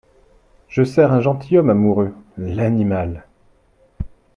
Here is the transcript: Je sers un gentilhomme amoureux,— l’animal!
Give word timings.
Je 0.67 0.83
sers 0.83 1.11
un 1.13 1.21
gentilhomme 1.21 1.69
amoureux,— 1.69 2.15
l’animal! 2.35 3.27